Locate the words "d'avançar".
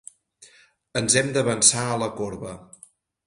1.37-1.85